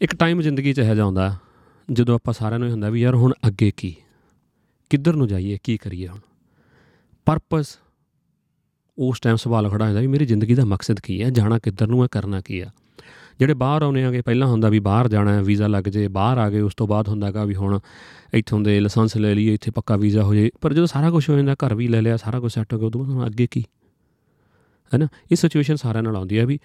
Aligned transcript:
ਇੱਕ 0.00 0.14
ਟਾਈਮ 0.14 0.40
ਜ਼ਿੰਦਗੀ 0.40 0.72
'ਚ 0.72 0.78
ਇਹੋ 0.78 0.94
ਜਿਹਾ 0.94 1.04
ਆਉਂਦਾ 1.04 1.36
ਜਦੋਂ 1.92 2.14
ਆਪਾਂ 2.14 2.34
ਸਾਰਿਆਂ 2.34 2.58
ਨੂੰ 2.58 2.68
ਇਹ 2.68 2.72
ਹੁੰਦਾ 2.72 2.90
ਵੀ 2.90 3.00
ਯਾਰ 3.00 3.14
ਹੁਣ 3.14 3.32
ਅੱਗੇ 3.46 3.72
ਕੀ? 3.76 3.96
ਕਿੱਧਰ 4.90 5.16
ਨੂੰ 5.16 5.28
ਜਾਈਏ? 5.28 5.58
ਕੀ 5.64 5.76
ਕਰੀਏ 5.76 6.08
ਹੁਣ? 6.08 6.18
ਪਰਪਸ 7.26 7.78
ਉਸ 8.98 9.20
ਟਾਈਮ 9.20 9.36
ਸਵਾਲ 9.36 9.68
ਖੜਾ 9.68 9.86
ਹੁੰਦਾ 9.86 10.00
ਵੀ 10.00 10.06
ਮੇਰੀ 10.06 10.26
ਜ਼ਿੰਦਗੀ 10.26 10.54
ਦਾ 10.54 10.64
ਮਕਸਦ 10.64 11.00
ਕੀ 11.00 11.22
ਹੈ? 11.22 11.30
ਜਾਣਾ 11.30 11.58
ਕਿੱਧਰ 11.58 11.86
ਨੂੰ 11.86 12.02
ਹੈ? 12.02 12.08
ਕਰਨਾ 12.10 12.40
ਕੀ 12.40 12.60
ਆ 12.60 12.70
ਜਿਹੜੇ 13.38 13.54
ਬਾਹਰ 13.54 13.82
ਆਉਨੇ 13.82 14.04
ਆਗੇ 14.04 14.22
ਪਹਿਲਾਂ 14.22 14.48
ਹੁੰਦਾ 14.48 14.68
ਵੀ 14.68 14.78
ਬਾਹਰ 14.78 15.08
ਜਾਣਾ 15.08 15.32
ਹੈ, 15.32 15.42
ਵੀਜ਼ਾ 15.42 15.66
ਲੱਗ 15.66 15.84
ਜੇ, 15.84 16.08
ਬਾਹਰ 16.08 16.38
ਆ 16.38 16.50
ਗਏ, 16.50 16.60
ਉਸ 16.60 16.74
ਤੋਂ 16.74 16.88
ਬਾਅਦ 16.88 17.08
ਹੁੰਦਾਗਾ 17.08 17.44
ਵੀ 17.44 17.54
ਹੁਣ 17.54 17.80
ਇੱਥੋਂ 18.34 18.60
ਦੇ 18.60 18.80
ਲਾਇਸੈਂਸ 18.80 19.16
ਲੈ 19.16 19.34
ਲਈਏ, 19.34 19.54
ਇੱਥੇ 19.54 19.70
ਪੱਕਾ 19.70 19.96
ਵੀਜ਼ਾ 19.96 20.22
ਹੋ 20.22 20.34
ਜੇ। 20.34 20.50
ਪਰ 20.60 20.72
ਜਦੋਂ 20.72 20.86
ਸਾਰਾ 20.86 21.10
ਕੁਝ 21.10 21.30
ਹੋ 21.30 21.36
ਜਾਂਦਾ, 21.36 21.54
ਘਰ 21.54 21.74
ਵੀ 21.74 21.88
ਲੈ 21.88 22.02
ਲਿਆ, 22.02 22.16
ਸਾਰਾ 22.16 22.40
ਕੁਝ 22.40 22.52
ਸੈੱਟ 22.52 22.74
ਹੋ 22.74 22.78
ਗਿਆ 22.78 22.86
ਉਦੋਂ 22.86 23.04
ਬਾਅਦ 23.04 23.14
ਹੁਣ 23.14 23.26
ਅੱਗੇ 23.26 23.46
ਕੀ? 23.50 23.64
ਹੈ 24.94 24.98
ਨਾ 24.98 25.08
ਇਹ 25.32 25.36
ਸਿਚੁਏਸ਼ਨ 25.36 25.76
ਸਾਰਿਆਂ 25.76 26.02
ਨਾਲ 26.02 26.16
ਆਉਂਦੀ 26.16 26.38
ਹੈ 26.38 26.46
ਵੀ 26.46 26.58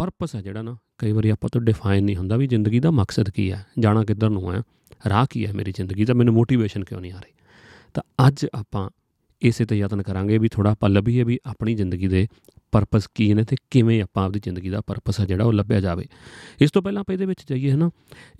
ਪਰਪਸ 0.00 0.34
ਹੈ 0.36 0.40
ਜਿਹੜਾ 0.42 0.62
ਨਾ, 0.62 0.76
ਕਈ 0.98 1.12
ਵਾਰੀ 1.12 1.30
ਆਪਾਂ 1.30 1.48
ਤੋਂ 1.52 1.60
ਡਿਫਾਈਨ 1.60 2.04
ਨਹੀਂ 2.04 2.16
ਹੁੰਦਾ 2.16 2.36
ਵੀ 2.36 2.46
ਜ਼ਿੰਦਗੀ 2.46 2.78
ਦਾ 2.80 2.90
ਮਕਸਦ 2.90 3.30
ਕੀ 3.30 3.50
ਹੈ, 3.52 3.64
ਜਾਣਾ 3.78 4.04
ਕਿੱਧਰ 4.04 4.30
ਨੂੰ 4.30 4.52
ਹੈ, 4.52 4.62
ਰਾਹ 5.08 5.26
ਕੀ 5.30 5.46
ਹੈ 5.46 5.52
ਮੇਰੀ 5.52 5.72
ਜ਼ਿੰਦਗੀ 5.72 6.04
ਦਾ, 6.04 6.14
ਮੈਨੂੰ 6.14 6.34
ਮੋਟੀਵੇਸ਼ਨ 6.34 6.84
ਕਿਉਂ 6.84 7.00
ਨਹੀਂ 7.00 7.12
ਆ 7.12 7.18
ਰਹੀ? 7.18 7.32
ਤਾਂ 7.94 8.02
ਅੱਜ 8.26 8.46
ਆਪਾਂ 8.54 8.88
ਇਸੇ 9.42 9.64
ਤੇ 9.64 9.78
ਯਤਨ 9.78 10.02
ਕਰਾਂਗੇ 10.02 10.38
ਵੀ 10.38 10.48
ਥੋੜਾ 10.48 10.70
ਆਪਾਂ 10.70 10.88
ਲੱਭੀਏ 10.90 11.24
ਵੀ 11.24 11.38
ਆਪਣੀ 11.46 11.74
ਜ਼ਿੰਦਗੀ 11.74 12.08
ਦੇ 12.08 12.26
ਪਰਪਸ 12.72 13.06
ਕੀ 13.14 13.32
ਨੇ 13.34 13.44
ਤੇ 13.44 13.56
ਕਿਵੇਂ 13.70 14.00
ਆਪਾਂ 14.02 14.24
ਆਪਣੀ 14.24 14.40
ਜ਼ਿੰਦਗੀ 14.40 14.70
ਦਾ 14.70 14.80
ਪਰਪਸ 14.80 15.20
ਹੈ 15.20 15.26
ਜਿਹੜਾ 15.26 15.44
ਉਹ 15.44 15.52
ਲੱਭਿਆ 15.52 15.80
ਜਾਵੇ। 15.80 16.06
ਇਸ 16.60 16.70
ਤੋਂ 16.70 16.82
ਪਹਿਲਾਂ 16.82 17.00
ਆਪਾਂ 17.00 17.12
ਇਹਦੇ 17.12 17.26
ਵਿੱਚ 17.26 17.44
ਜਾਈਏ 17.48 17.70
ਹਨਾ, 17.70 17.90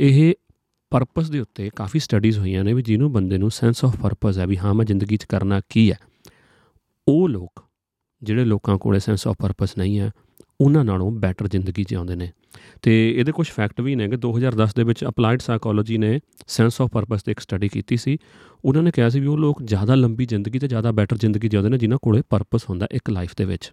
ਇਹ 0.01 0.35
ਪਰਪਸ 0.93 1.31
ਦੇ 1.31 1.41
ਉੱਤੇ 1.41 1.71
ਕਾਫੀ 1.77 1.99
ਸਟੱਡੀਜ਼ 1.99 2.39
ਹੋਈਆਂ 2.39 2.65
ਨੇ 2.65 2.75
ਵੀ 2.75 2.83
ਜਿਹਨੂੰ 2.83 3.13
ਬੰਦੇ 3.13 3.39
ਨੂੰ 3.39 3.51
ਸੈਂਸ 3.51 3.85
ਆਫ 3.85 3.97
ਪਰਪਸ 3.97 4.39
ਹੈ 4.39 4.47
ਵੀ 4.47 4.57
ਹਾਂ 4.57 4.75
ਮੈਂ 4.75 4.85
ਜ਼ਿੰਦਗੀ 4.85 5.17
'ਚ 5.17 5.25
ਕਰਨਾ 5.25 5.61
ਕੀ 5.69 5.91
ਹੈ। 5.93 5.97
ਉਹ 7.09 7.29
ਲੋਕ, 7.29 7.65
ਜਿਹੜੇ 8.23 8.45
ਲੋਕਾਂ 8.45 8.79
ਕੋਲੇ 8.79 8.99
ਸੈਂਸ 8.99 9.27
ਆਫ 9.27 9.37
ਪਰਪਸ 9.39 9.79
ਨਹੀਂ 9.79 9.99
ਹੈ 10.01 10.11
ਉਹਨਾਂ 10.61 10.85
ਨਾਲੋਂ 10.85 11.11
ਬੈਟਰ 11.11 11.49
ਜ਼ਿੰਦਗੀ 11.49 11.85
ਜਿਉਂਦੇ 11.89 12.17
ਨੇ। 12.17 12.31
ਤੇ 12.83 13.15
ਇਹਦੇ 13.19 13.33
ਕੁਝ 13.33 13.49
ਫੈਕਟ 13.49 13.81
ਵੀ 13.81 13.95
ਨੇ 13.95 14.09
ਕਿ 14.09 14.17
2010 14.17 14.75
ਦੇ 14.77 14.83
ਵਿੱਚ 14.83 15.05
ਅਪਲਾਈਡ 15.05 15.41
ਸਾਈਕੋਲੋਜੀ 15.41 15.99
ਨੇ 15.99 16.21
ਸੈਂਸ 16.47 16.81
ਆਫ 16.81 16.91
ਪਰਪਸ 16.91 17.23
ਤੇ 17.23 17.33
ਇੱਕ 17.33 17.41
ਸਟੱਡੀ 17.41 17.69
ਕੀਤੀ 17.69 17.97
ਸੀ। 17.97 18.19
ਉਹਨਾਂ 18.65 18.83
ਨੇ 18.83 18.91
ਕਿਹਾ 18.91 19.09
ਸੀ 19.09 19.21
ਵੀ 19.21 19.27
ਉਹ 19.27 19.39
ਲੋਕ 19.39 19.63
ਜ਼ਿਆਦਾ 19.63 19.95
ਲੰਬੀ 19.95 20.27
ਜ਼ਿੰਦਗੀ 20.27 20.59
ਤੇ 20.59 20.69
ਜ਼ਿਆਦਾ 20.69 20.93
ਬੈਟਰ 20.93 21.17
ਜ਼ਿੰਦਗੀ 21.17 21.49
ਜਿਉਂਦੇ 21.49 21.69
ਨੇ, 21.69 21.79
ਜਿਨ੍ਹਾਂ 21.79 21.99
ਕੋਲੇ 22.03 22.23
ਪਰਪਸ 22.31 22.61
ਹੁੰਦਾ 22.71 22.89
ਇੱਕ 22.93 23.11
ਲਾਈਫ 23.11 23.31
ਦੇ 23.37 23.45
ਵਿੱਚ। 23.45 23.73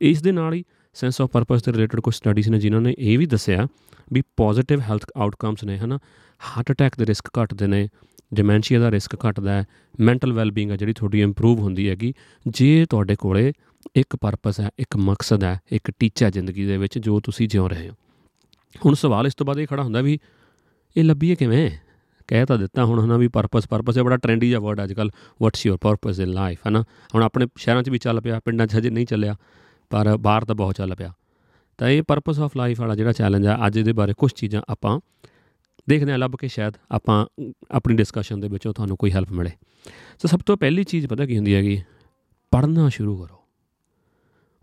ਇਸ 0.00 0.22
ਦੇ 0.22 0.32
ਨਾਲ 0.32 0.54
ਹੀ 0.54 0.64
ਸੈਂਸ 0.94 1.20
ਆਫ 1.20 1.30
ਪਰਪਸ 1.30 1.62
ਦੇ 1.62 1.72
ਰਿਲੇਟਡ 1.72 2.00
ਕੁਝ 2.00 2.14
ਸਟੱਡੀਜ਼ 2.14 2.48
ਨੇ, 2.48 2.58
ਜਿਨ੍ਹਾਂ 2.58 2.82
ਨੇ 2.82 2.94
ਇਹ 2.98 3.18
ਵੀ 3.18 3.26
ਦੱਸਿਆ 3.26 3.66
ਵੀ 4.12 4.22
ਪੋਜ਼ਿਟਿਵ 4.36 4.80
ਹੈਲਥ 4.80 5.06
ਆਊਟਕਮਸ 5.16 5.64
ਨੇ, 5.64 5.78
ਹਨਾ? 5.78 5.98
ਹਾਰਟ 6.40 6.72
ਅਟੈਕ 6.72 6.98
ਦੇ 6.98 7.06
ਰਿਸਕ 7.06 7.28
ਘਟਦੇ 7.42 7.66
ਨੇ 7.66 7.88
ਡਿਮੈਂਸ਼ੀਆ 8.34 8.80
ਦਾ 8.80 8.90
ਰਿਸਕ 8.90 9.26
ਘਟਦਾ 9.26 9.52
ਹੈ 9.52 9.64
ਮੈਂਟਲ 10.00 10.32
ਵੈਲਬੀਇੰਗ 10.32 10.70
ਹੈ 10.70 10.76
ਜਿਹੜੀ 10.76 10.92
ਤੁਹਾਡੀ 10.92 11.22
ਇੰਪਰੂਵ 11.22 11.58
ਹੁੰਦੀ 11.58 11.88
ਹੈਗੀ। 11.88 12.14
ਜੇ 12.48 12.86
ਤੁਹਾਡੇ 12.90 13.16
ਕੋਲੇ 13.16 13.52
ਇੱਕ 13.96 14.16
ਪਰਪਸ 14.16 14.60
ਹੈ, 14.60 14.70
ਇੱਕ 14.78 14.96
ਮਕਸਦ 14.96 15.44
ਹੈ, 15.44 15.60
ਇੱਕ 15.72 15.90
ਟੀਚਾ 15.98 16.30
ਜ਼ਿੰਦਗੀ 16.30 16.64
ਦੇ 16.64 16.76
ਵਿੱਚ 16.76 16.98
ਜੋ 16.98 17.20
ਤੁਸੀਂ 17.20 17.48
ਜਿਉ 17.48 17.68
ਰਹੇ 17.68 17.88
ਹੋ। 17.88 17.94
ਹੁਣ 18.86 18.94
ਸਵਾਲ 18.94 19.26
ਇਸ 19.26 19.34
ਤੋਂ 19.34 19.46
ਬਾਅਦ 19.46 19.58
ਇਹ 19.58 19.66
ਖੜਾ 19.66 19.82
ਹੁੰਦਾ 19.82 20.00
ਵੀ 20.00 20.18
ਇਹ 20.96 21.04
ਲੱਭੀਏ 21.04 21.34
ਕਿਵੇਂ? 21.34 21.70
ਕਹਿ 22.26 22.46
ਤਾਂ 22.46 22.58
ਦਿੱਤਾ 22.58 22.84
ਹੁਣ 22.84 23.04
ਹਨਾ 23.04 23.16
ਵੀ 23.16 23.28
ਪਰਪਸ 23.28 23.68
ਪਰਪਸ 23.68 23.98
ਹੈ 23.98 24.02
ਬੜਾ 24.02 24.16
ਟ੍ਰੈਂਡੀ 24.16 24.48
ਜਿਹਾ 24.48 24.60
ਵਰਡ 24.60 24.82
ਅੱਜ 24.84 24.92
ਕੱਲ 24.92 25.10
what's 25.42 25.66
your 25.66 25.78
purpose 25.80 26.20
in 26.20 26.28
life 26.28 26.58
ਹਨਾ? 26.68 26.84
ਹੁਣ 27.14 27.22
ਆਪਣੇ 27.22 27.46
ਸ਼ਹਿਰਾਂ 27.56 27.82
'ਚ 27.82 27.90
ਵੀ 27.90 27.98
ਚੱਲ 27.98 28.20
ਪਿਆ, 28.20 28.40
ਪਿੰਡਾਂ 28.44 28.66
'ਚ 28.66 28.76
ਹਜੇ 28.76 28.90
ਨਹੀਂ 28.90 29.06
ਚੱਲਿਆ, 29.06 29.36
ਪਰ 29.90 30.16
ਬਾਹਰ 30.16 30.44
ਤਾਂ 30.44 30.54
ਬਹੁਤ 30.54 30.74
ਚੱਲ 30.74 30.94
ਪਿਆ। 30.94 31.12
ਤਾਂ 31.78 31.88
ਇਹ 31.88 32.02
ਪਰਪਸ 32.02 32.40
ਆਫ 32.40 32.56
ਲਾਈਫ 32.56 32.80
ਵਾਲਾ 32.80 32.94
ਜਿਹੜਾ 32.94 33.12
ਚੈਲੰਜ 33.12 33.46
ਆ, 33.46 33.66
ਅੱਜ 33.66 33.78
ਇਹਦੇ 33.78 33.92
ਬਾਰੇ 33.92 34.12
ਕੁਝ 34.12 34.32
ਚੀਜ਼ਾਂ 34.32 34.62
ਆਪਾਂ 34.68 35.00
ਦੇਖਦੇ 35.88 36.12
ਹਾਂ, 36.12 36.18
ਲੱਭ 36.18 36.36
ਕੇ 36.36 36.48
ਸ਼ਾਇਦ 36.48 36.74
ਆਪਾਂ 36.90 37.26
ਆਪਣੀ 37.70 37.94
ਡਿਸਕਸ਼ਨ 37.94 38.40
ਦੇ 38.40 38.48
ਵਿੱਚੋਂ 38.48 38.74
ਤੁਹਾਨੂੰ 38.74 38.96
ਕੋਈ 38.96 39.12
ਹੈਲਪ 39.12 39.32
ਮਿਲੇ। 39.32 39.50
ਸੋ 40.18 40.28
ਸਭ 40.28 40.40
ਤੋਂ 40.46 40.56
ਪਹਿਲੀ 40.56 40.84
ਚੀਜ਼ 40.84 41.06
ਪਤਾ 41.06 41.26
ਕੀ 41.26 41.36
ਹੁੰਦੀ 41.36 41.54
ਹੈਗੀ? 41.54 41.82
ਪੜ੍ਹਨਾ 42.50 42.88
ਸ਼ੁਰੂ 42.88 43.16
ਕਰੋ। 43.16 43.37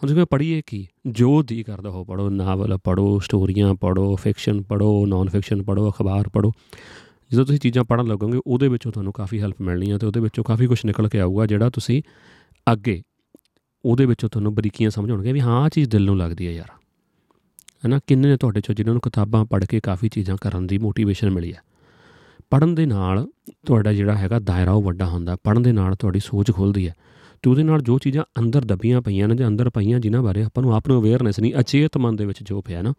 ਹੁਣ 0.04 0.10
ਜਿਵੇਂ 0.10 0.26
ਪੜ੍ਹੀਏ 0.26 0.62
ਕੀ? 0.68 0.88
ਜੋ 1.08 1.44
ਦੀ 1.44 1.64
ਕਰਦਾ 1.64 1.90
ਹੋ 1.90 2.04
ਪੜੋ 2.04 2.30
ਨਾਵਲ 2.30 2.78
ਪੜੋ 2.78 3.20
ਸਟੋਰੀਆਂ 3.20 3.76
ਪੜੋ 3.76 4.16
ਫਿਕਸ਼ਨ 4.16 4.62
ਪੜੋ 4.62 5.06
ਨਾਨ 5.06 5.30
ਫਿਕਸ਼ਨ 5.30 5.64
ਪੜੋ 5.64 5.90
ਅਖਬਾਰ 5.90 6.30
ਪੜੋ 6.30 6.52
ਜਦੋਂ 7.32 7.46
ਤੁਸੀਂ 7.46 7.60
ਚੀਜ਼ਾਂ 7.60 7.84
ਪੜ੍ਹਨ 7.84 8.08
ਲੱਗੋਗੇ, 8.08 8.40
ਉਹਦੇ 8.48 8.68
ਵਿੱਚੋਂ 8.68 8.92
ਤੁਹਾਨੂੰ 8.92 9.14
ਕਾਫੀ 9.14 9.42
ਹੈਲਪ 9.42 9.62
ਮਿਲਣੀ 9.62 9.92
ਹੈ 9.92 9.98
ਤੇ 9.98 10.06
ਉਹਦੇ 10.06 10.20
ਵਿੱਚੋਂ 10.20 10.44
ਕਾਫੀ 10.44 10.68
ਕੁਝ 10.68 10.80
ਨਿਕਲ 10.86 11.10
ਕੇ 11.10 11.20
ਆਊਗਾ 11.20 11.46
ਜਿਹੜਾ 11.46 11.70
ਤੁਸੀਂ 11.70 12.02
ਅੱਗੇ 12.72 13.02
ਉਹਦੇ 13.86 14.05
ਵਿੱਚੋਂ 14.05 14.30
ਤੁਹਾਨੂੰ 14.30 14.55
ਬਰੀਕੀਆਂ 14.55 14.89
ਸਮਝ 14.89 15.11
ਆਉਣਗੀਆਂ 15.11 15.34
ਵੀ 15.34 15.39
ਹਾਂ 15.39 15.61
ਆ 15.61 15.70
ਚੀਜ਼ 15.70 15.89
ਦਿਲ 15.89 16.05
ਨੂੰ 16.05 16.17
ਲੱਗਦੀ 16.17 16.48
ਹੈ 16.48 16.52
ਯਾਰ। 16.52 16.70
ਹੈਨਾ? 17.86 18.00
ਕਿੰਨੇ 18.08 18.28
ਨੇ 18.28 18.38
ਤੁਹਾਡੇ 18.38 18.61
ਚੋਂ 18.61 18.76
ਜਿਨ੍ਹਾਂ 18.76 18.94
ਨੂੰ 18.94 19.02
ਕਿਤਾਬਾਂ 19.02 19.45
ਪੜ੍ਹ 19.45 19.66
ਕੇ 19.66 19.80
ਕਾਫੀ 19.80 20.10
ਚੀਜ਼ਾਂ 20.10 20.38
ਕਰਨ 20.42 20.67
ਦੀ 20.67 20.78
ਮੋਟੀਵੇਸ਼ਨ 20.78 21.30
ਮਿਲੀ 21.30 21.54
ਹੈ 21.54 21.61
ਪੜਨ 22.50 22.76
ਦੇ 22.76 22.86
ਨਾਲ 22.86 23.28
ਤੁਹਾਡਾ 23.66 23.94
ਜਿਹੜਾ 23.94 24.16
ਹੈਗਾ 24.16 24.39
ਦਾਇਰਾ 24.39 24.72
ਉਹ 24.72 24.84
ਵੱਡਾ 24.84 25.05
ਹੁੰਦਾ 25.05 25.38
ਪੜਨ 25.44 25.61
ਦੇ 25.61 25.72
ਨਾਲ 25.72 25.95
ਤੁਹਾਡੀ 25.95 26.20
ਸੋਚ 26.20 26.52
ਖੁੱਲਦੀ 26.52 26.88
ਹੈ 26.88 26.94
ਤੇ 27.42 27.50
ਉਹਦੇ 27.50 27.64
ਨਾਲ 27.64 27.82
ਜੋ 27.82 27.98
ਚੀਜ਼ਾਂ 27.98 28.23
ਅੰਦਰ 28.40 28.66
ਦੱਬੀਆਂ 28.66 29.02
ਪਈਆਂ 29.02 29.28
ਨੇ 29.28 29.36
ਜਾਂ 29.36 29.48
ਅੰਦਰ 29.48 29.70
ਪਈਆਂ 29.70 30.00
ਜਿਨ੍ਹਾਂ 30.00 30.23
ਬਾਰੇ 30.23 30.44
ਆਪਾਂ 30.44 30.64
ਨੂੰ 30.64 30.76
ਆਪ 30.76 30.88
ਨੂੰ 30.88 31.02
ਅਵੇਅਰਨੈਸ 31.02 31.40
ਨਹੀਂ, 31.40 31.54
ਅਚੇਤ 31.60 31.98
ਮਨ 31.98 32.16
ਦੇ 32.16 32.26
ਵਿੱਚ 32.26 32.44
ਜੋ 32.44 32.62
ਪਿਆ 32.62 32.82
ਨਾ, 32.82 32.94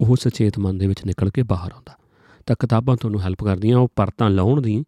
ਉਹ 0.00 0.16
ਸਚੇਤ 0.16 0.58
ਮਨ 0.58 0.78
ਦੇ 0.78 0.86
ਵਿੱਚ 0.86 1.04
ਨਿਕਲ 1.04 1.30
ਕੇ 1.30 1.42
ਬਾਹਰ 1.42 1.72
ਆਉਂਦਾ। 1.72 1.96
ਤਾਂ 2.46 2.56
ਕਿਤਾਬਾਂ 2.58 2.96
ਤੁਹਾਨੂੰ 2.96 3.20
ਹੈਲਪ 3.20 3.44
ਕਰਦੀਆਂ, 3.44 3.78
ਉਹ 3.78 3.88
ਪਰਤਾਂ 3.96 4.30
ਲਾਉਣ 4.30 4.62
ਦੀ 4.62 4.84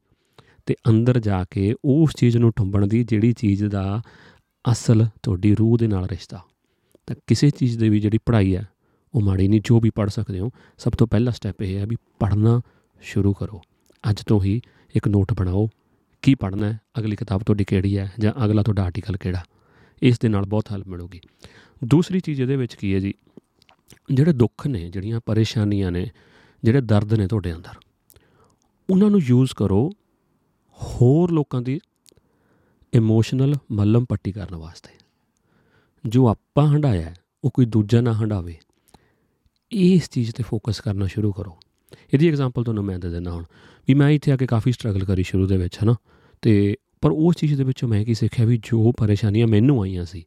ਤੇ 0.66 0.76
ਅੰਦਰ 0.88 1.20
ਜਾ 1.20 1.44
ਕੇ 1.50 1.74
ਉਸ 1.84 2.12
ਚੀਜ਼ 2.16 2.36
ਨੂੰ 2.36 2.52
ਠੁੰਬਣ 2.56 2.86
ਦੀ 2.86 3.04
ਜਿਹੜੀ 3.04 3.32
ਚੀਜ਼ 3.32 3.64
ਦਾ 3.64 4.02
ਅਸਲ 4.72 5.06
ਤੁਹਾਡੀ 5.22 5.54
ਰੂਹ 5.54 5.78
ਦੇ 5.78 5.86
ਨਾਲ 5.86 6.06
ਰਿਸ਼ਤਾ। 6.06 6.40
ਤਾਂ 7.06 7.16
ਕਿਸੇ 7.26 7.50
ਚੀਜ਼ 7.50 7.78
ਦੇ 7.78 7.88
ਵੀ 7.88 8.00
ਜਿਹੜੀ 8.00 8.18
ਪੜ੍ਹਾਈ 8.26 8.56
ਹੈ, 8.56 8.68
ਉਹ 9.14 9.20
ਮਾੜੀ 9.20 9.48
ਨਹੀਂ, 9.48 9.60
ਜੋ 9.64 9.80
ਵੀ 9.80 9.90
ਪੜ੍ਹ 9.90 10.10
ਸਕਦੇ 10.10 10.38
ਹੋ, 10.38 10.50
ਸਭ 10.78 10.92
ਤੋਂ 10.92 11.06
ਪਹਿਲਾ 11.06 11.30
ਸਟੈਪ 11.30 11.62
ਇਹ 11.62 11.78
ਹੈ 11.78 11.86
ਵੀ 11.86 11.96
ਪੜ੍ਹਨਾ 12.18 12.60
ਸ਼ੁਰੂ 13.00 13.32
ਕਰੋ। 13.32 13.62
ਅੱਜ 14.10 14.22
ਤੋਂ 14.22 14.42
ਹੀ 14.42 14.60
ਇੱਕ 14.96 15.08
ਨੋਟ 15.08 15.32
ਬਣਾਓ। 15.32 15.68
ਕੀ 16.22 16.34
ਪੜ੍ਹਨਾ 16.34 16.72
ਹੈ? 16.72 16.80
ਅਗਲੀ 16.98 17.16
ਕਿਤਾਬ 17.16 17.42
ਤੁਹਾਡੀ 17.42 17.64
ਕਿਹੜੀ 17.64 17.98
ਹੈ 17.98 18.12
ਜਾਂ 18.18 18.32
ਅਗਲਾ 18.44 18.62
ਤੁਹਾਡਾ 18.62 18.82
ਆਰਟੀਕਲ 18.82 19.16
ਕਿਹੜਾ? 19.16 19.42
ਇਸ 20.02 20.18
ਦੇ 20.18 20.28
ਨਾਲ 20.28 20.44
ਬਹੁਤ 20.44 20.72
ਹੈਲਪ 20.72 20.88
ਮਿਲੂਗੀ। 20.88 21.20
ਦੂਸਰੀ 21.84 22.20
ਚੀਜ਼ 22.20 22.40
ਇਹਦੇ 22.40 22.56
ਵਿੱਚ 22.56 22.74
ਕੀ 22.74 22.94
ਹੈ 22.94 22.98
ਜੀ? 22.98 23.14
ਜਿਹੜੇ 24.14 24.32
ਦੁੱਖ 24.32 24.66
ਨੇ, 24.66 24.90
ਜਿਹੜੀਆਂ 24.90 25.20
ਪਰੇਸ਼ਾਨੀਆਂ 25.26 25.90
ਨੇ, 25.90 26.10
ਜਿਹੜੇ 26.64 26.80
ਦਰਦ 26.80 27.14
ਨੇ 27.14 27.26
ਤੁਹਾਡੇ 27.26 27.52
ਅੰਦਰ, 27.52 27.74
ਉਹਨਾਂ 28.90 29.10
ਨੂੰ 29.10 29.20
ਯੂਜ਼ 29.22 29.54
ਕਰੋ 29.54 29.90
ਹੋਰ 30.78 31.30
ਲੋਕਾਂ 31.30 31.62
ਦੀ 31.62 31.80
ਇਮੋਸ਼ਨਲ 32.92 33.54
ਮੱਲਮ 33.72 34.04
ਪੱਟੀ 34.04 34.32
ਕਰਨ 34.32 34.54
ਵਾਸਤੇ। 34.54 34.90
ਜੋ 36.04 36.28
ਆਪਾਂ 36.28 36.66
ਹੰਡਾਇਆ 36.68 37.14
ਉਹ 37.44 37.50
ਕੋਈ 37.54 37.66
ਦੂਜਾ 37.66 38.00
ਨਾ 38.00 38.12
ਹੰਡਾਵੇ 38.12 38.58
ਇਸ 39.72 40.10
ਚੀਜ਼ 40.10 40.34
ਤੇ 40.34 40.42
ਫੋਕਸ 40.42 40.80
ਕਰਨਾ 40.80 41.06
ਸ਼ੁਰੂ 41.06 41.32
ਕਰੋ। 41.32 41.58
ਇਹਦੀ 42.14 42.28
ਐਗਜ਼ਾਮਪਲ 42.28 42.64
ਤੁਹਾਨੂੰ 42.64 42.84
ਮੈਂ 42.84 42.98
ਦੇ 42.98 43.10
ਦਿੰਦਾ 43.10 43.30
ਹੁਣ, 43.30 43.44
ਵੀ 43.88 43.94
ਮੈਂ 43.94 44.10
ਇੱਥੇ 44.10 44.32
ਆ 44.32 44.36
ਕੇ 44.36 44.46
ਕਾਫੀ 44.46 44.72
ਸਟਰਗਲ 44.72 45.04
ਕਰੀ 45.04 45.22
ਸ਼ੁਰੂ 45.22 45.46
ਦੇ 45.46 45.56
ਵਿੱਚ, 45.56 45.78
ਹਨਾ? 45.84 45.94
ਤੇ 46.42 46.76
ਪਰ 47.00 47.10
ਉਸ 47.10 47.36
ਚੀਜ਼ 47.36 47.54
ਦੇ 47.54 47.64
ਵਿੱਚੋਂ 47.64 47.88
ਮੈਂ 47.88 48.04
ਕੀ 48.04 48.14
ਸਿੱਖਿਆ 48.14 48.46
ਵੀ 48.46 48.56
ਜੋ 48.56 48.92
ਪਰੇਸ਼ਾਨੀਆਂ 48.92 49.46
ਮੈਨੂੰ 49.46 49.82
ਆਈਆਂ 49.82 50.04
ਸੀ, 50.04 50.24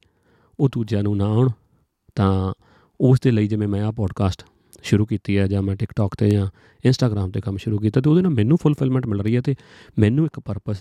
ਉਹ 0.60 0.70
ਦੂਜਿਆਂ 0.70 1.04
ਨੂੰ 1.04 1.18
ਨਾ 1.18 1.26
ਆਉਣ, 1.26 1.50
ਤਾਂ 2.16 2.54
ਉਸ 3.00 3.20
ਦੇ 3.20 3.32
ਲਈ 3.32 3.48
ਜਿਵੇਂ 3.48 3.68
ਮੈਂ 3.68 3.84
ਆ 3.84 3.92
ਪੋਡਕਾਸਟ 3.92 4.44
ਸ਼ੁਰੂ 4.84 5.06
ਕੀਤੀ 5.06 5.38
ਹੈ 5.38 5.48
ਜਾਂ 5.48 5.62
ਮੈਂ 5.62 5.76
ਟਿਕਟੌਕ 5.76 6.16
ਤੇ 6.16 6.30
ਜਾਂ 6.30 6.48
ਇੰਸਟਾਗ੍ਰam 6.86 7.32
ਤੇ 7.32 7.42
ਕੰਮ 7.42 7.58
ਸ਼ੁਰੂ 7.58 7.78
ਕੀਤਾ, 7.78 8.02
ਤੇ 8.02 8.10
ਉਹਦੇ 8.10 8.22
ਨਾਲ 8.22 8.32
ਮੈਨੂੰ 8.32 8.58
ਫੁੱਲਫਿਲਮੈਂਟ 8.58 9.06
ਮਿਲ 9.06 9.22
ਰਹੀ 9.22 9.36
ਹੈ 9.36 9.42
ਤੇ 9.42 9.56
ਮੈਨੂੰ 10.00 10.26
ਇੱਕ 10.26 10.40
ਪਰਪਸ 10.40 10.78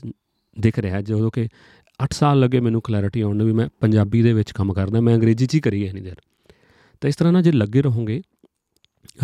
ਦਿਖ 0.60 0.78
ਰਿਹਾ 0.78 1.00
ਜਦੋਂ 1.02 1.30
ਕਿ 1.30 1.48
8 2.04 2.12
ਸਾਲ 2.12 2.40
ਲੱਗੇ 2.40 2.60
ਮੈਨੂੰ 2.60 2.80
ਕਲੈਰਿਟੀ 2.80 3.20
ਆਉਣ 3.20 3.36
ਨੂੰ 3.36 3.46
ਵੀ 3.46 3.52
ਮੈਂ 3.52 3.68
ਪੰਜਾਬੀ 3.80 4.22
ਦੇ 4.22 4.32
ਵਿੱਚ 4.32 4.52
ਕੰਮ 4.52 4.72
ਕਰਦਾ, 4.72 5.00
ਮੈਂ 5.00 5.14
ਅੰਗਰੇਜ਼ੀ 5.14 5.46
'ਚ 5.46 5.54
ਹੀ 5.54 5.60
ਕਰੀ 5.60 5.88
ਹੈ 5.88 5.92
ਨਹੀਂ 5.92 6.04
ਦੇਰ। 6.04 6.16
ਤਾਂ 7.00 7.08
ਇਸ 7.08 7.16
ਤਰ੍ਹਾਂ 7.16 7.32
ਨਾਲ 7.32 7.42
ਜੇ 7.42 7.52
ਲੱਗੇ 7.52 7.82
ਰਹੋਗੇ, 7.82 8.20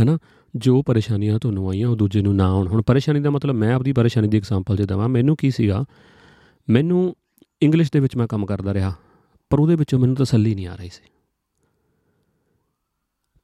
ਹਨਾ 0.02 0.18
ਜੋ 0.54 0.82
ਪਰੇਸ਼ਾਨੀਆਂ 0.82 1.38
ਤੁਹਾਨੂੰ 1.38 1.68
ਆਈਆਂ, 1.70 1.88
ਉਹ 1.88 1.96
ਦੂਜੇ 1.96 2.22
ਨੂੰ 2.22 2.36
ਨਾ 2.36 2.48
ਆਉਣ। 2.48 2.68
ਹੁਣ 2.68 2.82
ਪਰੇਸ਼ਾਨੀ 2.82 3.20
ਦਾ 3.20 3.30
ਮਤਲਬ 3.30 3.54
ਮੈਂ 3.54 3.74
ਆਪਣੀ 3.74 3.92
ਪਰੇਸ਼ਾਨੀ 3.92 4.28
ਦੀ 4.28 4.36
ਐਗਜ਼ਾਮਪਲ 4.36 4.76
ਜੇ 4.76 4.84
ਦਵਾਂ, 4.84 5.08
ਮੈਨੂੰ 5.08 5.36
ਕੀ 5.36 5.50
ਸੀਗਾ? 5.50 5.84
ਮੈਨੂੰ 6.68 7.14
ਇੰਗਲਿਸ਼ 7.62 7.90
ਦੇ 7.92 8.00
ਵਿੱਚ 8.00 8.16
ਮੈਂ 8.16 8.26
ਕੰਮ 8.26 8.46
ਕਰਦਾ 8.46 8.74
ਰਿਹਾ, 8.74 8.92
ਪਰ 9.50 9.60
ਉਹਦੇ 9.60 9.74
ਵਿੱਚੋਂ 9.74 9.98
ਮੈਨੂੰ 9.98 10.16
ਤਸੱਲੀ 10.16 10.54
ਨਹੀਂ 10.54 10.66
ਆ 10.66 10.74
ਰਹੀ 10.74 10.88
ਸੀ। 10.88 11.08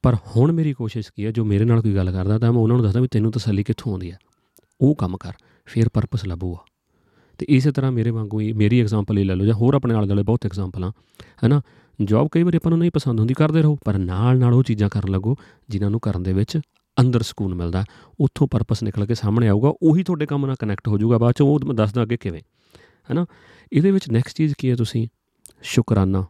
ਪਰ 0.03 0.15
ਹੁਣ 0.15 0.51
ਮੇਰੀ 0.51 0.73
ਕੋਸ਼ਿਸ਼ 0.73 1.11
ਕੀ 1.15 1.25
ਹੈ, 1.25 1.31
ਜੋ 1.31 1.45
ਮੇਰੇ 1.45 1.65
ਨਾਲ 1.65 1.81
ਕੋਈ 1.81 1.95
ਗੱਲ 1.95 2.11
ਕਰਦਾ, 2.11 2.37
ਤਾਂ 2.39 2.51
ਮੈਂ 2.53 2.61
ਉਹਨਾਂ 2.61 2.77
ਨੂੰ 2.77 2.85
ਦੱਸਦਾ 2.85 3.01
ਵੀ 3.01 3.07
ਤੈਨੂੰ 3.07 3.31
ਤਸੱਲੀ 3.31 3.63
ਕਿੱਥੋਂ 3.63 3.91
ਆਉਂਦੀ 3.91 4.11
ਹੈ? 4.11 4.17
ਉਹ 4.81 4.95
ਕੰਮ 4.95 5.17
ਕਰ, 5.17 5.31
ਫਿਰ 5.65 5.89
ਪਰਪਸ 5.89 6.25
ਲੱਭੂਗਾ 6.25 6.65
ਤੇ 7.37 7.45
ਇਸੇ 7.49 7.71
ਤਰ੍ਹਾਂ 7.71 7.91
ਮੇਰੇ 7.91 8.09
ਵਾਂਗੂ 8.09 8.39
ਹੀ, 8.39 8.53
ਮੇਰੀ 8.53 8.79
ਐਗਜ਼ਾਮਪਲ 8.81 9.17
ਹੀ 9.17 9.23
ਲੈ 9.23 9.35
ਲਓ, 9.35 9.45
ਜਾਂ 9.45 9.53
ਹੋਰ 9.53 9.73
ਆਪਣੇ 9.73 9.95
ਆਲੇ 9.95 10.07
ਦੁਆਲੇ 10.07 10.23
ਬਹੁਤ 10.23 10.45
ਐਗਜ਼ਾਮਪਲਾਂ 10.45 10.91
ਹੈਨਾ? 11.43 11.61
ਜੌਬ 12.03 12.27
ਕਈ 12.31 12.43
ਵਾਰੀ 12.43 12.57
ਆਪਾਂ 12.57 12.69
ਨੂੰ 12.69 12.79
ਨਹੀਂ 12.79 12.91
ਪਸੰਦ 12.91 13.19
ਹੁੰਦੀ, 13.19 13.33
ਕਰਦੇ 13.33 13.61
ਰਹੋ, 13.61 13.77
ਪਰ 13.85 13.97
ਨਾਲ 13.97 14.39
ਨਾਲ 14.39 14.53
ਉਹ 14.53 14.63
ਚੀਜ਼ਾਂ 14.63 14.89
ਕਰਨ 14.89 15.11
ਲੱਗੋ, 15.11 15.35
ਜਿਨ੍ਹਾਂ 15.69 15.91
ਨੂੰ 15.91 15.99
ਕਰਨ 15.99 16.23
ਦੇ 16.23 16.33
ਵਿੱਚ 16.33 16.59
ਅੰਦਰ 17.01 17.21
ਸਕੂਨ 17.21 17.55
ਮਿਲਦਾ, 17.55 17.83
ਉੱਥੋਂ 18.19 18.47
ਪਰਪਸ 18.47 18.83
ਨਿਕਲ 18.83 19.05
ਕੇ 19.05 19.15
ਸਾਹਮਣੇ 19.15 19.47
ਆਊਗਾ, 19.47 19.73
ਉਹੀ 19.81 20.03
ਤੁਹਾਡੇ 20.03 20.25
ਕੰਮ 20.25 20.45
ਨਾਲ 20.45 20.55
ਕਨੈਕਟ 20.55 20.87
ਹੋ 20.87 20.97
ਜਾਊਗਾ, 20.97 21.17
ਬਾਅਦ 21.17 21.33
ਚ 21.33 21.41
ਉਹ 21.41 21.59
ਮੈਂ 21.65 21.75
ਦੱਸਦਾ 21.75 22.03
ਅੱਗੇ 22.03 22.17
ਕਿਵੇਂ, 22.17 22.41
ਹੈਨਾ? 23.09 23.25
ਇਹਦੇ 23.73 23.91
ਵਿੱਚ 23.91 24.09
ਨੈਕਸਟ 24.09 24.37
ਚੀਜ਼ 24.37 24.53
ਕੀ 24.57 24.69
ਹੈ 24.69 24.75
ਤੁਸੀਂ? 24.75 25.07
ਸ਼ੁਕਰਾਨਾ। 25.61 26.25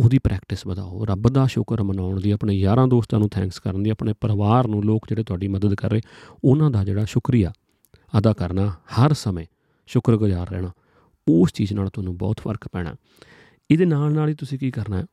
ਉਹਦੀ 0.00 0.18
ਪ੍ਰੈਕਟਿਸ 0.18 0.66
ਵਧਾਓ। 0.66 1.04
ਰੱਬ 1.04 1.28
ਦਾ 1.28 1.46
ਸ਼ੁਕਰ 1.46 1.82
ਮਨਾਉਣ 1.82 2.20
ਦੀ, 2.20 2.30
ਆਪਣੇ 2.30 2.54
ਯਾਰਾਂ 2.54 2.88
ਦੋਸਤਾਂ 2.88 3.18
ਨੂੰ 3.18 3.28
ਥੈਂਕਸ 3.28 3.58
ਕਰਨ 3.60 3.82
ਦੀ, 3.82 3.90
ਆਪਣੇ 3.90 4.12
ਪਰਿਵਾਰ 4.12 4.66
ਨੂੰ 4.66 4.84
ਲੋਕ 4.84 5.06
ਜਿਹੜੇ 5.08 5.24
ਤੁਹਾਡੀ 5.24 5.48
ਮਦਦ 5.48 5.74
ਕਰ 5.74 5.90
ਰਹੇ, 5.90 6.00
ਉਹਨਾਂ 6.44 6.70
ਦਾ 6.70 6.84
ਜਿਹੜਾ 6.84 7.04
ਸ਼ੁਕਰੀਆ 7.04 7.52
ਅਦਾ 8.18 8.32
ਕਰਨਾ 8.32 8.68
ਹਰ 8.68 9.12
ਸਮੇਂ, 9.12 9.46
ਸ਼ੁਕਰਗੁਜ਼ਾਰ 9.86 10.50
ਰਹਿਣਾ, 10.50 10.72
ਉਸ 11.28 11.52
ਚੀਜ਼ 11.52 11.72
ਨਾਲ 11.72 11.88
ਤੁਹਾਨੂੰ 11.88 12.16
ਬਹੁਤ 12.16 12.40
ਫ਼ਰਕ 12.40 12.68
ਪੈਣਾ। 12.72 12.94
ਇਹਦੇ 13.70 13.84
ਨਾਲ 13.84 14.12
ਨਾਲ 14.12 14.28
ਹੀ 14.28 14.34
ਤੁਸੀਂ 14.34 14.58
ਕੀ 14.58 14.70
ਕਰਨਾ 14.70 15.04